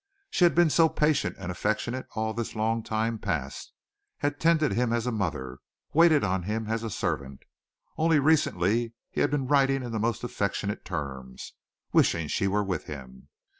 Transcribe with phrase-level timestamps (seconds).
[0.31, 3.71] She had been so patient and affectionate all this long time past,
[4.17, 5.59] had tended him as a mother,
[5.93, 7.43] waited on him as a servant.
[7.99, 11.53] Only recently he had been writing in most affectionate terms,
[11.93, 13.29] wishing she were with him.